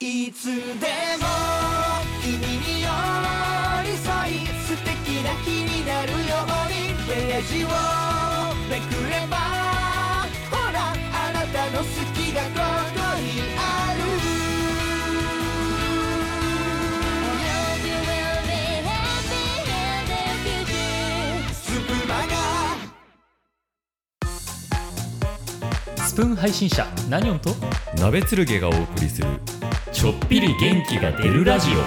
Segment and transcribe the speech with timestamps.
[0.00, 1.26] いつでも
[2.22, 2.88] 君に寄
[3.82, 7.66] り添い素敵な日になるようにページを
[8.70, 9.36] めくれば
[10.52, 11.84] ほらあなたの好
[12.14, 12.48] きがこ
[12.94, 13.58] こにあ
[13.96, 13.98] る
[17.34, 18.54] Hope you will be
[18.86, 20.14] happy in the
[20.46, 22.22] future スプマ
[25.96, 27.50] ガスプーン配信者ナニョンと
[28.00, 29.26] 鍋つるげがお送りする
[29.98, 31.80] ちょっぴり元気が出るラジオ。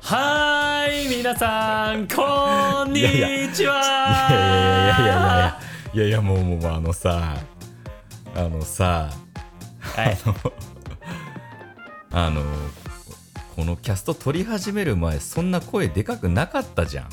[0.00, 3.10] はーい皆さんこんにちは。
[3.10, 3.48] いやいやいやい
[4.68, 5.58] やいや
[5.94, 7.38] いやいやもうもうあのさ
[8.36, 9.10] あのさ
[9.80, 10.52] はいあの
[12.12, 12.42] あの
[13.56, 17.08] このキャスト撮り始める前そんな声でかくなかったじゃ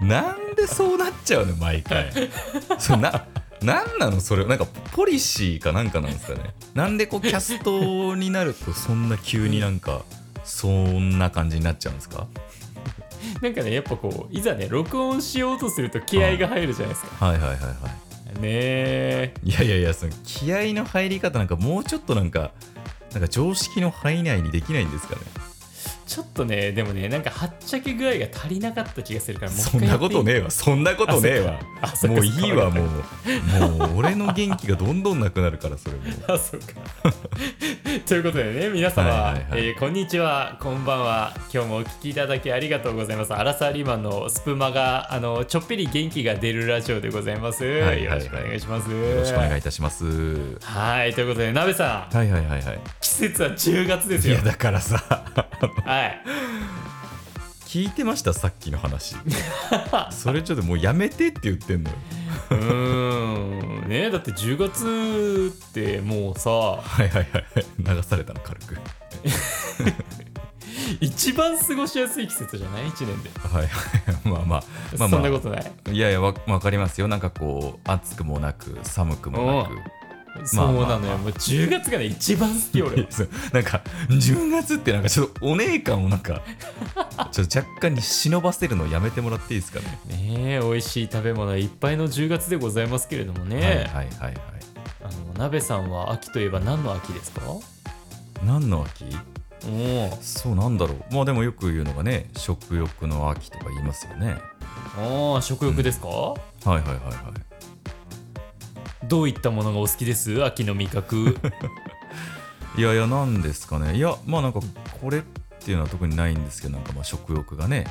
[0.00, 2.10] んなんでそうなっちゃうの毎回
[2.78, 3.26] それな
[3.62, 4.44] なんなのそれ？
[4.46, 6.54] なんかポリシーかなんかなんですかね？
[6.74, 10.02] なんでこうキャストになるとそんな急になんか
[10.44, 12.26] そんな感じになっちゃうんですか？
[13.40, 17.26] なんかねやっぱこういざね録音しようとすると気合が入るじゃないですか。
[17.26, 18.40] はいはいはいはい。
[18.40, 19.34] ねえ。
[19.44, 22.50] いやいやいやその気合の入り方なんかもうちょっとなんか
[23.12, 25.20] なんか常識の範囲内にできないんですかね？
[26.06, 30.50] ちょっとねでもねなんかはっちゃけ具合が足りなかった気がするからもう一そんなことねえわ。
[30.50, 31.60] そんなことねえわ。
[32.08, 33.78] もういいわもう。
[33.78, 36.02] もう俺の元気がどんどんなくなるからそれも。
[36.28, 36.66] あそうか
[38.06, 39.66] ということでね皆様、はいはいはい。
[39.68, 40.58] えーこんにちは。
[40.60, 41.34] こんばんは。
[41.52, 43.34] 今日もお聞きいただきありがとうございます。
[43.34, 48.04] アラサーリマンのスプマがあのちょっぴり元気が出るラジオでございます、いはいはい。
[48.04, 48.90] よろしくお願いします。
[48.90, 50.58] よろしくお願いいたします。
[50.62, 52.16] はいということで鍋さん。
[52.16, 52.80] はいはいはいはい。
[53.00, 54.34] 季節は10月ですよ。
[54.34, 55.24] いやだからさ
[55.92, 56.22] はい。
[57.66, 58.32] 聞いてました？
[58.32, 59.14] さっきの話。
[60.10, 61.96] それちょっともうやめてって言ってんのよ。
[62.50, 63.88] うーん。
[63.88, 67.96] ねだって10月ってもうさはいはいはいはい。
[67.96, 68.78] 流されたの軽く。
[71.00, 73.68] 一番過ごしやすい季節じゃない？1年で、はいはい。
[74.24, 74.44] まあまあ。
[74.46, 74.58] まあ
[74.98, 75.08] まあ。
[75.10, 75.72] そんなことない。
[75.90, 77.08] いやいやわわかりますよ。
[77.08, 79.76] なんかこう暑くもなく寒くもなく
[80.44, 82.96] そうなのよ、もう10月がね一番好き俺
[83.52, 86.40] なんか10月ってなんかちょっとお姉感をなんか
[87.30, 89.98] ちょっと若干に忍ばせるのやめてもらっていいですかね？
[90.08, 94.34] ねえ美味しい食べ物いっぱいの10月でございますけれどもね、はいはいはいはい。
[95.04, 97.40] あの鍋さんは秋といえば何の秋ですか？
[98.44, 99.04] 何の秋？
[99.64, 101.14] おそうなんだろう。
[101.14, 104.36] まあでもよく言うのがね食欲の秋とか言いますよね。
[104.98, 107.51] お食欲ですか、はいはいはいはい。
[109.04, 110.44] どういったものがお好きです？
[110.44, 111.36] 秋の味覚。
[112.76, 113.96] いやいやなんですかね。
[113.96, 114.60] いやまあなんか
[115.00, 115.22] これっ
[115.64, 117.86] ていうのは特にないんですけどなんかまあ食欲がね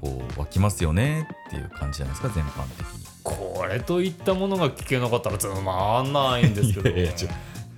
[0.00, 3.06] こう湧きますよねっていう感じじゃないですか全般的に。
[3.22, 6.88] これといったものが聞けなかったらつまんないんですけど。
[6.96, 7.12] いやいや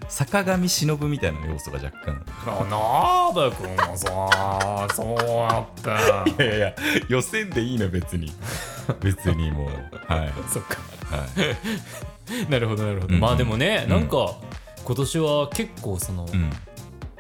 [0.09, 2.25] 坂上忍みたいな要素が若干。
[2.47, 6.75] あ鍋くんもさそうやって いやいや
[7.09, 8.33] 予選でいいの別に。
[9.01, 10.13] 別にもう。
[10.13, 10.33] はい。
[10.51, 10.77] そっか。
[10.77, 10.88] はい
[12.51, 13.21] なるほどなるほど、うん。
[13.21, 13.91] まあでもね、うん。
[13.91, 14.37] なんか
[14.85, 16.51] 今年は結構その、うん。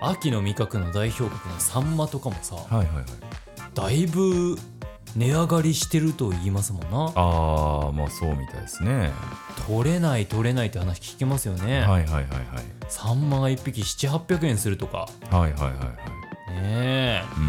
[0.00, 3.04] 秋の味覚の代表格のサンマとかもさはいはいはい。
[3.74, 4.56] だいぶ
[5.16, 7.12] 値上がりしてると言いますもんな。
[7.16, 9.10] ああまあそうみたいですね。
[9.66, 12.24] 取れない取れないって話聞きますよね、はいはいはいはい。
[12.88, 15.08] サンマが1匹7800円するとか。
[15.30, 16.52] はいはいはいはい。
[16.54, 17.40] ねえ、う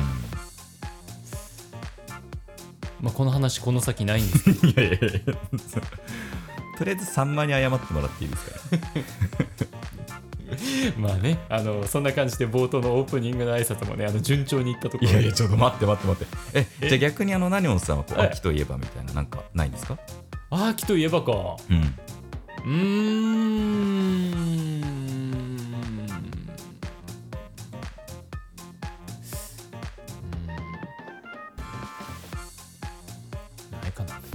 [3.01, 4.67] まあ、この話この先ないんですけど。
[4.67, 5.33] ん いやいやいや。
[6.77, 8.59] とりあえずさんまに謝ってもらっていいですか？
[10.97, 15.11] まあねあのそんな感じで冒頭のオープニングの挨拶もねあの順調にいったところで。
[15.11, 16.37] いやいやちょっと待って待って待って。
[16.53, 16.87] ええ？
[16.89, 18.27] じゃあ逆にあの何音さんはこうはい。
[18.29, 19.97] 秋といえばみたいななんかないんですか？
[20.49, 21.31] 秋といえばか。
[21.69, 21.95] うん。
[22.65, 22.75] うー
[24.35, 24.98] ん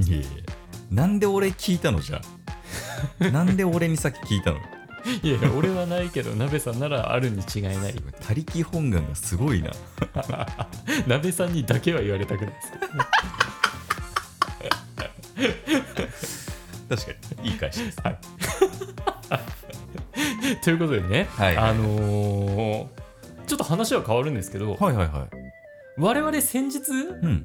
[0.06, 0.26] いやいや
[0.90, 2.20] なんで俺聞いたのじゃ
[3.20, 3.24] あ？
[3.30, 4.58] なんで俺に先聞いたの？
[5.22, 7.94] いやいや俺はないけど鍋さんならあるに違いない。
[8.20, 9.70] 他力本願がすごいな。
[11.06, 12.60] 鍋さんにだけは言われたくないで
[16.12, 16.50] す。
[16.88, 17.12] 確か
[17.42, 18.00] にいい返しです。
[18.02, 18.18] はい。
[20.62, 21.56] ということでね、はい。
[21.56, 22.86] はいはいあのー
[23.46, 25.28] ちょっと話は変わるんですけど、はいはいはい。
[25.98, 27.06] 我々先日、うん。
[27.18, 27.44] あのー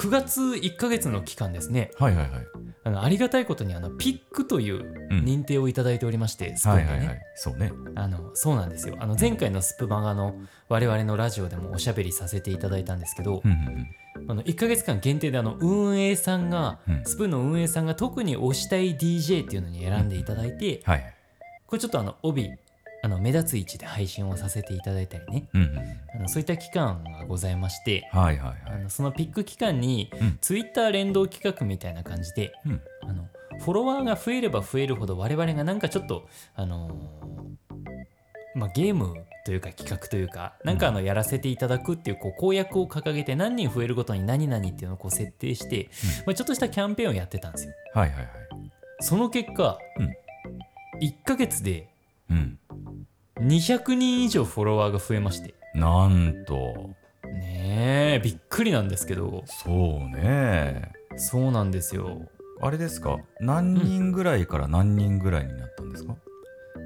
[0.00, 1.90] 9月1ヶ月の期間ですね。
[1.98, 2.46] はいはいはい。
[2.84, 4.76] あのありがたいことにあのピックという
[5.10, 7.20] うん認定をいただいておりまして、スプーンでね、はいはいはい。
[7.34, 7.70] そうね。
[7.96, 8.96] あのそうなんですよ。
[8.98, 10.34] あの前回のスプマガの
[10.70, 13.58] 我々のラジオでもおしゃべりさせていただいたんですけど、うんうん
[14.18, 14.30] うん。
[14.30, 17.04] あの1ヶ月間限定であの運営さんが、うん。
[17.04, 21.14] スプーンの運営さんが特に推したい DJ っていうのに選んでいただいて、はい。
[21.66, 22.50] これちょっとあの帯
[23.02, 25.48] あの目立つ位置で配信をさせていただいたりね。
[25.54, 25.78] うんうん。
[26.16, 28.08] あのそういった期間がございまして。
[28.12, 28.58] はいはいはい。
[28.66, 30.38] あのそのピック期間に、うん。
[30.40, 32.82] Twitter 連動企画みたいな感じでうん。
[33.02, 33.28] あの
[33.60, 37.40] フォロワーが増えれば増えるほど我々がなんかちょっとあのー
[38.54, 39.14] まあ、ゲーム
[39.44, 45.88] というか企画というかなんかあのやらせていただくっていうこう公約を掲げて何人増えるごとに何々っていうのをこう設定して、
[46.26, 47.72] まあ、ちょっとしたキャンペーンをやってたんですよ。
[47.94, 48.28] はいはいはい。
[49.00, 50.14] その結果、うん。
[51.00, 51.88] 1ヶ月で
[52.30, 52.58] うん
[53.40, 55.54] 200人以上フォロワーが増えまして。
[55.74, 56.90] なんと。
[57.24, 59.44] ねえびっくりなんですけど。
[59.46, 60.92] そうね。
[61.16, 62.22] そうなんですよ。
[62.60, 63.16] あれですか？
[63.40, 66.14] 何人ぐらいから何人ぐらいになったんですか、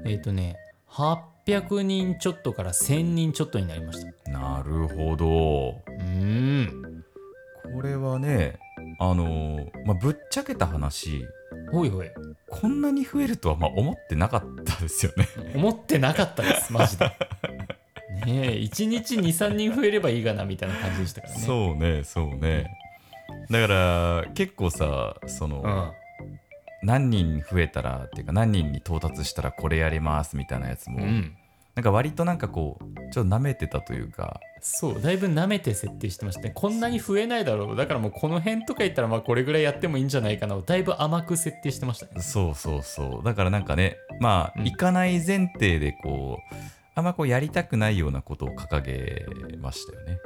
[0.05, 0.55] えっ、とね
[0.89, 4.31] 800人ちょっとから1000人ちょっとになりました。
[4.31, 5.81] なるほど。
[5.87, 7.03] うーん。
[7.73, 8.57] これはね
[8.99, 11.25] あのーまあぶっちゃけた話。
[11.71, 12.09] ほいほい。
[12.49, 15.27] こんなに増えるとはまあ思ってなかったですよね。
[15.55, 17.05] 思ってなかったですマジで。
[17.05, 17.11] ね
[18.27, 21.39] え1日23人増えればいいかなみたいな感じでしたからね。
[21.39, 22.67] そうねそうね。
[23.49, 25.91] だから結構さその、うん。
[26.83, 31.35] 何人増えたらっていうか何人に到達したらこれやりますみたいなやつも、うん
[31.75, 34.39] なんか割となんかこうちょっと舐めてたというか。
[34.61, 36.51] そうだいぶ舐めて設定してましたね。
[36.55, 37.75] こんなに増えないだろう。
[37.75, 42.21] だからもうこの辺とか言ったらまあこれぐらいやってもいいんじゃないかなをだいぶ甘く設定してましたね。
[42.21, 43.25] そうそうそう。
[43.25, 44.65] だからなんかねまあ、うん。
[44.65, 46.55] 行かない前提でこう
[46.95, 49.25] あんまこうやりたくないようなことを掲げ
[49.57, 50.17] ましたよね。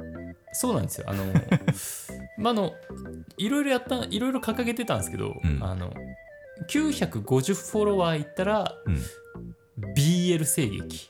[0.52, 1.06] そうなんですよ。
[1.08, 1.24] あの
[2.38, 2.72] まああの
[3.36, 5.58] いろいろやったいろいろ掲げてたんですけど、うん。
[5.62, 5.92] あの
[6.68, 9.02] 950フォロワーいったらうん。
[9.94, 11.08] BL 声劇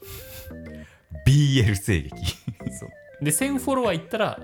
[1.27, 2.11] BL 声劇
[2.79, 3.25] そう。
[3.25, 4.39] で1000フォロワーいったら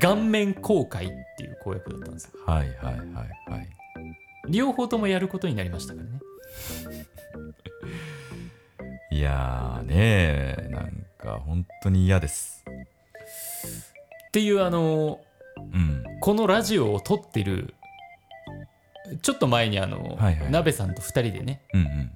[0.00, 1.08] 顔面公開っ
[1.38, 2.32] ていう公約だったんですよ。
[2.46, 3.02] はいはいは
[3.48, 3.68] いはい。
[4.48, 6.20] 両方ともやることになりましたからね。
[9.10, 12.64] いやーねーなんか本当に嫌です。
[14.28, 15.20] っていうあの
[15.56, 16.04] うん。
[16.20, 17.74] このラジオを撮ってる
[19.22, 20.50] ちょっと前にあの、はいはい。
[20.50, 22.12] 鍋さんと2人でねうんうん。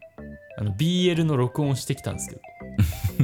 [0.58, 2.43] あの BL の録音をしてきたんですけど、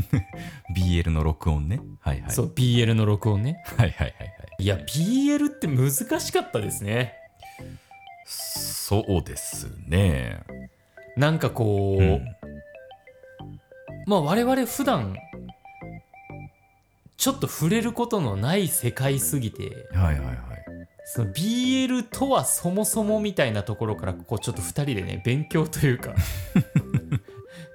[0.77, 1.81] BL の録音ね。
[2.01, 2.31] はいはい。
[2.31, 3.63] そう BL の録音ね。
[3.77, 4.63] はいはいはいはい。
[4.63, 7.15] いや BL って難しかったですね。
[8.25, 10.43] そうですね。
[11.17, 12.25] なんかこう、うん。
[14.07, 15.17] まあ我々普段
[17.17, 20.39] ちょっと触れることのない世界すぎてはいはいはい。
[21.05, 26.15] その BL とはそもそもみたいなところからこうちょっと2人でね勉強というか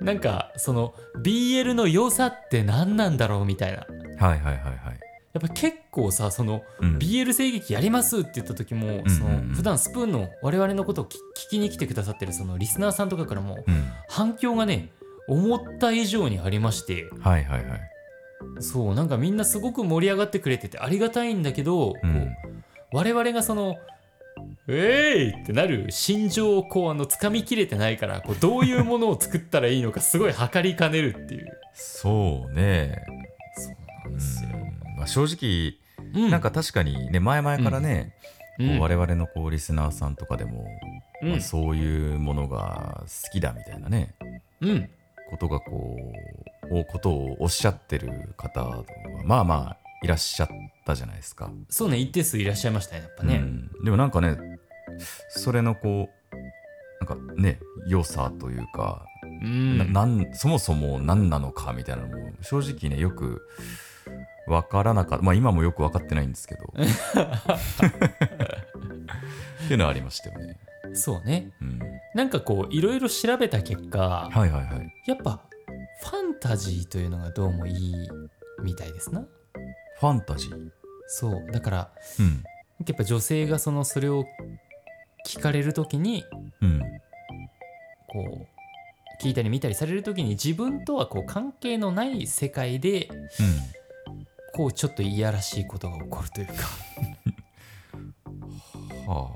[0.01, 0.93] なんかその
[1.23, 3.85] BL の良さって何なんだろうみたいな。
[4.25, 4.99] はいはいはいはい。
[5.33, 6.97] やっぱ結構さそのうん。
[6.97, 13.83] BL 声劇やりますって言った時も、うんうんその普段スプーンの我々のことを聞聞きに来てくださってるそのリスナーさんとかからもうん。
[14.07, 14.89] 反響がね
[15.27, 17.09] 思った以上にありまして。
[17.21, 17.81] はいはいはい。
[18.59, 22.35] そうなんかみんなすごく盛り上がってくれててありがたいんだけど、うん。
[22.91, 23.77] 我々がその
[24.67, 31.47] 「えい!」ってなる心情をこうあの掴みきれてないからこうどういうものを作ったらいいのかすごい測りかねるっていう。
[31.73, 33.03] そうね。
[33.55, 34.53] そううなんですよ、ん。
[34.97, 35.75] まあ、正直
[36.13, 36.31] うん。
[36.31, 38.13] なんか確かにね前々からね、
[38.59, 38.79] うん。
[38.79, 40.65] 我々のこうリスナーさんとかでも、
[41.21, 41.29] うん。
[41.31, 44.13] まあ、そういうものが好きだみたいなね
[44.61, 44.89] うん。
[45.29, 45.97] ことがこ
[46.69, 48.83] うおことをおっしゃってる方は
[49.23, 50.49] まあまあいらっしゃっ
[50.85, 51.49] たじゃないですか。
[51.69, 53.71] そうね一定数いらっしゃいましたねやっぱね、うん。
[53.83, 54.37] でもなんかね
[55.29, 59.05] それのこうなんかね良さというか、
[59.41, 63.41] うんななんそもそも何なのかみたいなのも正直ねよく
[64.47, 66.75] 分からなかったまあ今もよく分かってないんですけどっ
[69.67, 70.57] ていうのはありましたよね。
[70.93, 71.79] そうねうん、
[72.13, 74.93] なんかこういろいろ調べた結果、はいはいはい。
[75.07, 75.41] やっぱ
[76.01, 78.09] ファンタジーというのがどうもいい
[78.61, 79.25] みたいですな
[79.99, 80.69] ファンタジー？
[81.07, 82.43] そうだからうん。
[82.85, 84.25] やっぱ女性がそのそれを
[85.25, 86.25] 聞かれる時に
[86.61, 86.79] うん。
[88.07, 88.47] こ
[89.21, 93.09] う聞いたり見たりされる時に自分とはこう関係のない世界で
[94.53, 96.53] こうちょっといやらしいことが起こるというか
[97.97, 99.07] うん。
[99.07, 99.31] は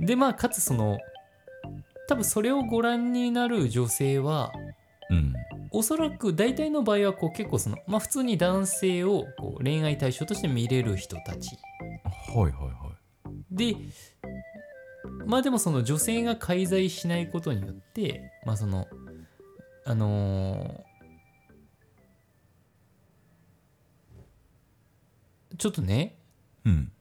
[0.00, 0.04] あ。
[0.04, 0.98] でまあかつその
[2.08, 4.52] 多分それをご覧になる女性は
[5.10, 5.34] うん。
[5.70, 11.58] おそらく大体の場合はこう結構そのまあ普通に男性をこう恋愛対象として見れる人たち
[12.34, 12.96] はいはいはい。
[13.50, 13.76] で
[15.26, 18.86] まあでもその女性が介在しないことによってまあその
[19.84, 20.96] あのー
[25.58, 26.18] ちょっとね
[26.64, 26.92] うん。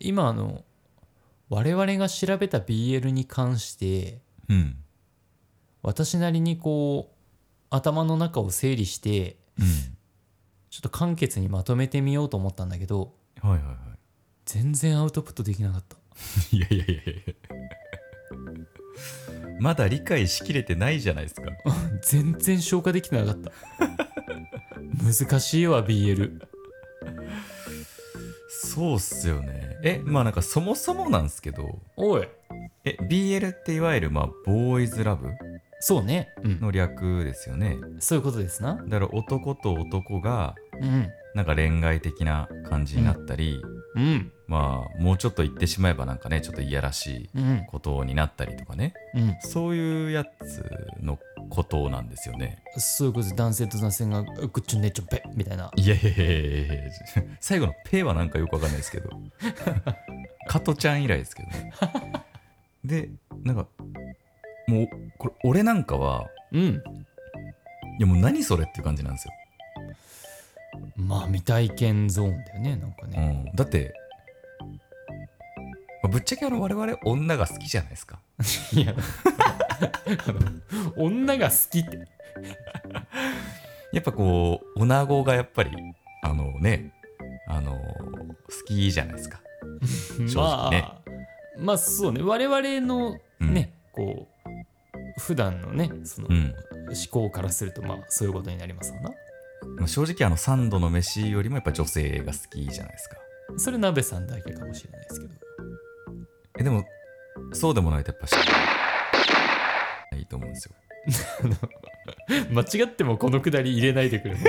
[0.00, 0.64] 今あの
[1.48, 4.76] 我々が調べた BL に関してうん。
[5.82, 7.14] 私なりにこう
[7.70, 9.66] 頭の中を整理してうん。
[10.70, 13.76] ちょっと簡潔にまとめてみようと思ったんだけどはいはいは
[14.44, 15.96] 全然アウトプットできなかった
[16.52, 17.34] いいやいやいやいや。
[19.60, 21.42] まだ理解しきれてないじゃないですか。
[22.02, 23.52] 全然消化できてなかった。
[25.02, 26.40] 難しいわ BL
[28.48, 29.76] そうっすよね。
[29.82, 31.78] えまあなんかそもそもなんですけど。
[31.96, 32.28] おい。
[32.84, 35.28] え BL っていわゆるまあボーイズラブ？
[35.80, 36.30] そうね。
[36.42, 36.60] うん。
[36.60, 37.76] の略ですよね。
[38.00, 38.76] そういうことですな。
[38.86, 41.08] だから男と男がうん。
[41.34, 43.60] なんか恋愛的な感じになったり、
[43.94, 44.32] うん。
[44.46, 47.66] まあもうちょっと言ってしまえばなんかねちょっといやらしいうん。
[47.70, 48.94] ことになったりとかね。
[49.14, 49.36] うん。
[49.40, 50.64] そういうやつ
[51.00, 51.18] の
[51.50, 52.62] ことなんですよね。
[52.76, 55.70] そういうことで男性と男性がグッチョンネッチョンペッみたいな。
[55.76, 56.92] いやいやいやいやいや。
[57.40, 59.10] 最後の「ペ」はなんかよくわかんないですけど。
[60.46, 61.72] 加トちゃん以来ですけどね。
[62.84, 63.08] で
[63.42, 63.66] なんか
[64.66, 66.82] もうこれ俺なんかはうん。
[67.98, 69.32] いやもう何それっていう感じなんですよ、
[71.04, 73.94] まあ未体験ゾーンだよねなんかね、うん、だって、
[76.02, 78.18] まあぶっちゃけあの我々女が好きじゃないですか。
[78.72, 78.94] いや。
[80.96, 82.08] 女が好きって。
[83.92, 85.70] やっぱこう女子がやっぱり
[86.22, 86.92] あのね
[87.46, 89.40] あの好きじゃないですか。
[90.26, 90.80] 正直ね。
[90.80, 91.02] まあ
[91.56, 92.22] まあそうね。
[92.22, 96.54] 我々のね、こう普段のねその、うん。
[96.86, 99.10] 思考からするとまあそういうことになりますわな。
[99.10, 99.23] まあ
[99.86, 103.16] 正直あの三度の飯よりもやっぱ女性が好きじゃないですか。
[103.56, 105.34] それ鍋さんだけかもしれないですけど。
[106.60, 106.84] えでも
[107.52, 108.36] そうでもないとやっぱしい
[110.24, 110.74] いと思うんですよ。
[112.50, 114.36] 間違ってもこのくだり入れないでくれ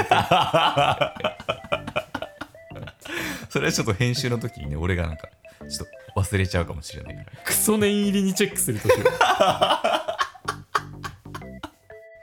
[3.50, 5.30] それはちょっと編集の時にね俺がなんか
[5.70, 7.32] ちょっと忘れちゃうかもしれないから。
[7.44, 9.06] クソ念入りにチェックするとしよ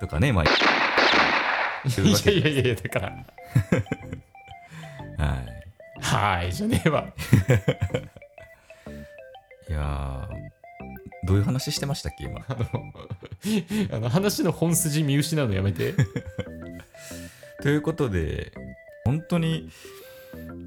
[0.00, 0.44] とかねまあ
[1.84, 1.90] い
[2.26, 3.12] やいやいやいやだから。
[5.18, 5.62] はい。
[6.00, 7.06] はいじゃねえわ。
[9.68, 10.42] いやー
[11.26, 12.44] どういう話してましたっけ今？
[12.48, 12.66] あの
[13.96, 15.94] あの話の本筋見失うのやめて。
[17.62, 18.52] ということで
[19.04, 19.70] 本当に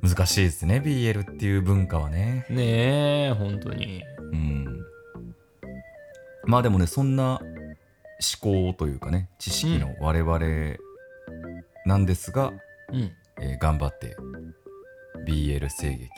[0.02, 2.46] 難しいですね BL っていう文化はね。
[2.50, 4.04] ねえ本当に。
[4.20, 4.86] うん。
[6.46, 7.42] まあでもねそんな
[8.42, 10.40] 思考というかね知識の我々
[11.86, 12.52] なんですが、
[12.92, 13.12] うん。
[13.42, 14.16] えー頑張って
[15.28, 16.10] BL 声劇を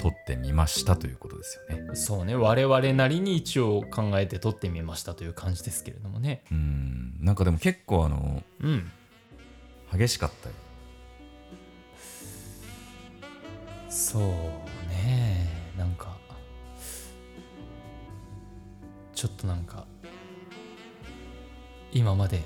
[0.00, 1.94] 撮ってみましたということですよね。
[1.94, 2.34] そうね。
[2.34, 6.42] 我々なりに一応考えて撮ってみましたという感じですけれどもね。
[6.50, 7.16] うん。
[7.20, 8.90] なんかでも結構あのうん。
[9.92, 10.54] 激しかったよ。
[13.88, 14.22] そう
[14.90, 15.46] ね。
[15.78, 16.16] なんか
[19.14, 19.86] ちょっとなんか
[21.90, 22.42] 今まで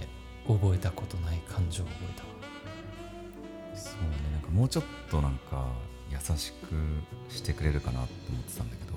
[0.58, 5.68] 覚えたことない感情を覚えたそうねなんかもうちょっとなんか
[6.10, 8.89] 優しくしてくれるかなって思ってたんだけど。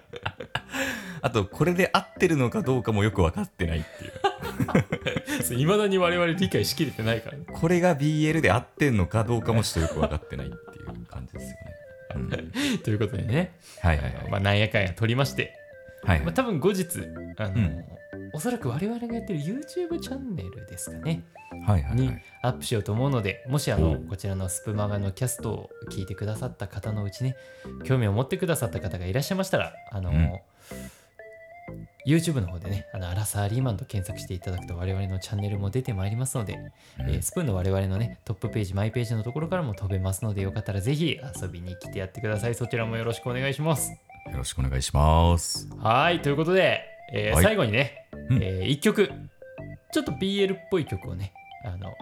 [1.20, 4.12] あとこれで合ってるのかどうかもよく分かってないっていう。
[5.58, 7.44] いまだに我々理解しきれてないからね。
[7.52, 11.56] これが BL で合ってんのかどうかもちょっとよく分かってないっていう感じですよね、
[12.16, 12.38] うん、は
[12.74, 15.54] いということでね、はいはいまあ、なんやかんや撮りまして、
[16.04, 16.26] はいはい。
[16.26, 16.86] まあ、多分後日
[17.36, 17.84] あの、うん
[18.38, 21.24] おそらく我々がやってる YouTube チャンネルですかね。
[21.52, 22.22] にはいはいはい。
[22.42, 27.34] アップしようと思うのでもしあのおこちらのスプマガのキャストを聞いてくださった方のうちね
[27.84, 30.40] 興味を持ってくださった方がいらっしゃいましたらあの、うん。
[32.06, 36.60] YouTube の方でねあのアラサーリーマンと検索していただくと我々のチャンネルも出てまいりますので、
[37.00, 42.54] えースプーンの我々のねトップページマイページのところからも飛べますのでよかったらぜひ遊びに来てやってください。
[42.54, 43.90] そちらもよろしくお願いします。
[43.90, 43.98] よ
[44.36, 45.68] ろしくお願いします。
[45.78, 49.10] はいということで、えーはい最後にね、うんえ1曲
[49.92, 51.32] ちょっと BL っぽい曲をね
[51.64, 51.92] あの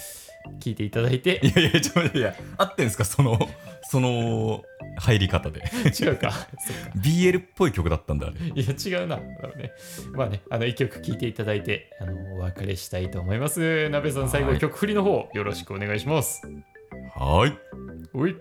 [0.60, 3.04] 聞いていただいていやいやちょっと待っていや合ってんすか？
[3.04, 3.38] その
[3.88, 4.64] その
[4.98, 9.16] 入り方で違うか そっか BL っぽい曲だったんだあれいや違うな。
[9.16, 9.72] だろうね。
[10.12, 13.88] まあね、あの一曲聴いていただいて、あのお別れしたいと思います。
[13.90, 16.42] なべさん、最後はい曲振りの方、よろしくお願いします。
[17.14, 17.52] はい
[18.14, 18.34] おい。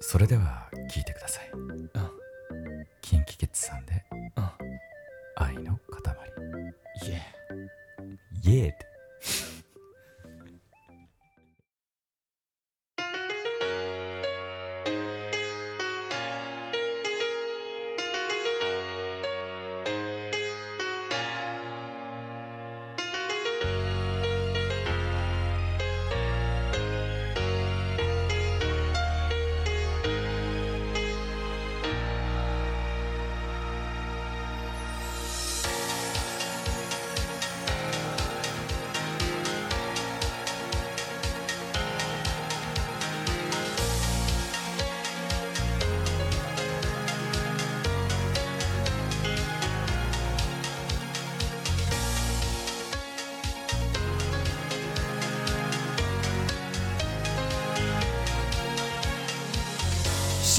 [0.00, 2.09] それでは聞いてくださいうん。
[3.10, 4.04] キンキキッズさんで
[4.36, 4.50] うん。
[5.34, 6.14] 愛の塊
[7.08, 8.48] いえ。
[8.48, 8.89] イエーって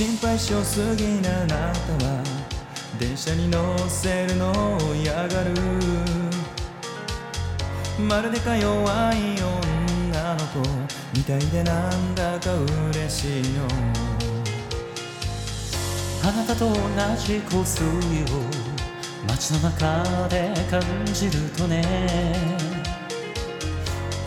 [0.02, 2.24] 心配性すぎなあなたは
[3.00, 5.54] 電車に乗せるのを嫌がる。
[8.10, 9.36] まるでか弱い
[10.10, 10.68] 女の子
[11.16, 12.52] みたいでなんだか
[12.90, 13.68] 嬉しいの。
[16.28, 16.74] あなたと同
[17.16, 17.90] じ香水を
[19.28, 20.82] 街の中で感
[21.14, 21.84] じるとね。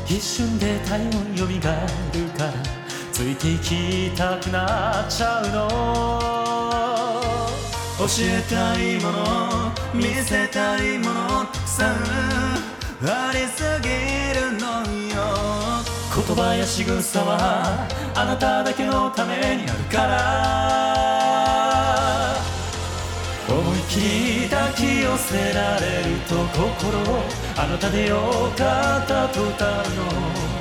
[0.07, 1.73] 一瞬で体温よみが
[2.15, 2.84] えるから
[3.15, 5.69] ついてきたくなっちゃうの。
[7.97, 11.95] 教えたいもの見せたいものたくさん
[13.07, 13.89] ありすぎ
[14.35, 14.83] るの
[15.15, 15.15] よ。
[16.13, 20.15] 言葉や仕草はあなただけのためにあるから。
[23.49, 24.01] 思い切
[24.43, 26.99] り抱き寄せられると心
[27.57, 30.54] あなたでよかったと歌うの。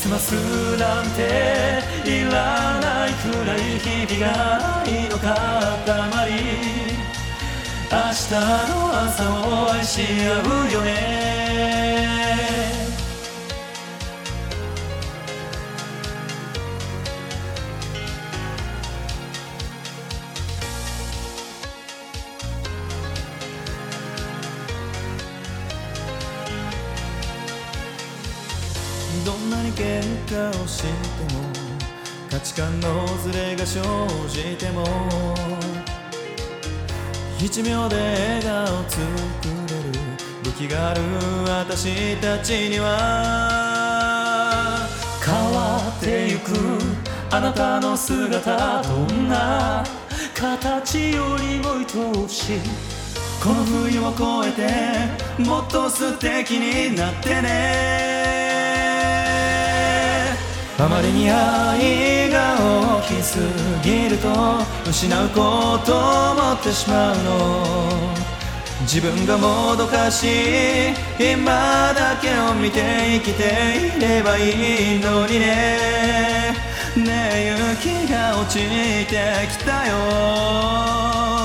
[0.00, 0.30] スマス
[0.78, 5.28] なんていらないくらい日々が愛の塊。
[7.90, 8.30] 明日
[8.70, 12.27] の朝を愛し合うよね。
[30.28, 30.92] 喧嘩をしても
[32.30, 33.80] 価値観のズレが生
[34.28, 34.84] じても
[37.38, 39.00] 一秒で笑顔作
[39.68, 39.92] れる
[40.44, 41.00] 武器がある
[41.48, 43.96] 私たちには
[45.24, 46.52] 変わってゆく
[47.30, 49.82] あなたの姿どんな
[50.34, 51.86] 形よりも愛
[52.24, 52.60] おしい
[53.42, 54.66] この冬を越え
[55.38, 58.37] てもっと素敵になってね
[60.80, 62.56] あまりに愛が
[63.00, 63.40] 大きす
[63.82, 64.28] ぎると
[64.88, 68.14] 失うことを思ってしまうの。
[68.82, 72.80] 自分がもどかしい今だけを見て
[73.16, 76.54] 生きていればいいのにね。
[76.96, 81.37] ねえ雪が落ちてきたよ。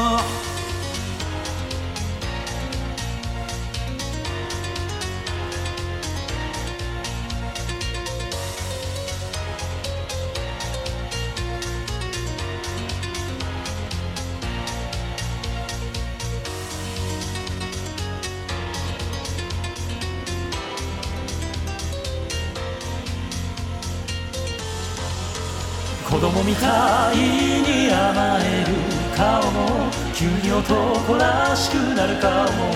[26.24, 28.74] 供みたいに甘える
[29.14, 32.72] 顔も急に男らしくなる顔も。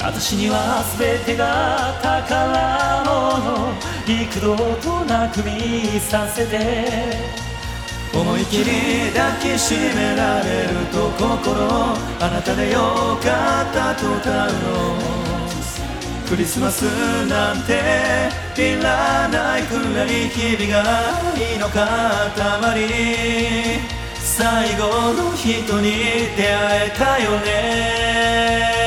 [0.00, 3.74] 私には全てが宝物。
[4.06, 7.16] 幾度となく見させて。
[8.14, 11.66] 思い切り抱きしめられると心
[12.20, 15.27] あなたでよかったと歌うの。
[16.28, 16.82] クリスマス
[17.26, 17.72] なんて
[18.54, 20.84] いらないくらい日々が
[21.32, 21.78] 愛の塊
[24.14, 25.90] 最後の人に
[26.36, 28.77] 出会えたよね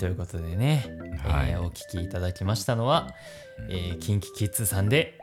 [0.00, 0.86] ということでね、
[1.22, 1.50] はい。
[1.50, 3.08] えーお聞きいただきましたのは、
[3.68, 5.18] えー、キンキキッズさんで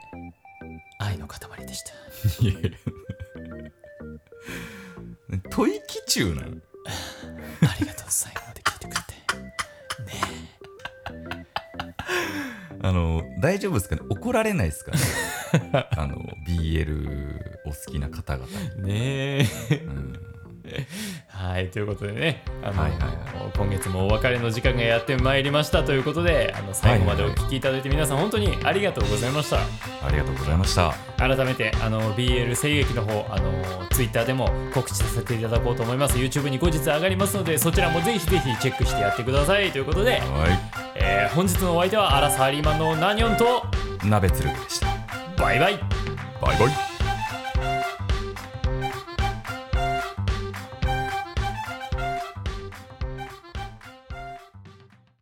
[1.02, 1.94] 「愛の塊」でした。
[5.50, 6.48] 吐息中なの
[7.68, 9.08] ありがとう最後まで聞いてくれて。
[12.80, 14.02] あの大丈夫ですかね？
[14.10, 15.00] 怒られないですかね？
[15.98, 19.40] あの BL お好きな方々に、ね
[19.72, 19.76] え。
[19.88, 20.13] うん
[21.28, 29.58] はいということでねあの、はいはいは今月もお別れの時間がやってまいりましたということであの最後までお聞きいただいて皆さん本当にありがとうございました。
[29.58, 30.94] ありがとうございました。
[31.18, 33.52] 改めてあの BL 声劇の方あの
[33.90, 36.18] Twitter でも告知させていただこうと思います。
[36.18, 40.48] YouTube に後日上がりますのでそちらもぜひぜひチェックしてやってくださいということで、は
[40.96, 43.64] えー本日のお相手はアラサーリーマンのナニョンと
[44.06, 44.88] い鍋つるべでした。
[45.42, 45.80] バイバイ。
[46.42, 46.87] バイバイ